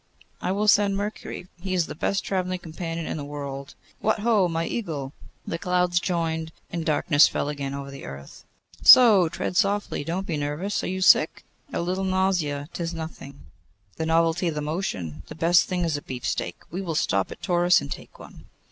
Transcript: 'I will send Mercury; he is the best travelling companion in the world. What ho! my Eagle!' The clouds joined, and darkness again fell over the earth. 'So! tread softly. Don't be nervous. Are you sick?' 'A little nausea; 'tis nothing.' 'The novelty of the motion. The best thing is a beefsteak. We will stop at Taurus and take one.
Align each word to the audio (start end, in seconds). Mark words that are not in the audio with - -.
'I 0.41 0.53
will 0.53 0.67
send 0.67 0.97
Mercury; 0.97 1.47
he 1.61 1.75
is 1.75 1.85
the 1.85 1.93
best 1.93 2.23
travelling 2.25 2.57
companion 2.57 3.05
in 3.05 3.17
the 3.17 3.23
world. 3.23 3.75
What 3.99 4.21
ho! 4.21 4.47
my 4.47 4.65
Eagle!' 4.65 5.13
The 5.45 5.59
clouds 5.59 5.99
joined, 5.99 6.51
and 6.71 6.83
darkness 6.83 7.27
again 7.27 7.73
fell 7.73 7.81
over 7.81 7.91
the 7.91 8.03
earth. 8.05 8.43
'So! 8.81 9.29
tread 9.29 9.55
softly. 9.55 10.03
Don't 10.03 10.25
be 10.25 10.37
nervous. 10.37 10.83
Are 10.83 10.87
you 10.87 11.01
sick?' 11.01 11.45
'A 11.71 11.81
little 11.83 12.03
nausea; 12.03 12.67
'tis 12.73 12.95
nothing.' 12.95 13.41
'The 13.97 14.07
novelty 14.07 14.47
of 14.47 14.55
the 14.55 14.61
motion. 14.61 15.21
The 15.27 15.35
best 15.35 15.67
thing 15.67 15.83
is 15.85 15.97
a 15.97 16.01
beefsteak. 16.01 16.55
We 16.71 16.81
will 16.81 16.95
stop 16.95 17.31
at 17.31 17.43
Taurus 17.43 17.79
and 17.79 17.91
take 17.91 18.17
one. 18.17 18.45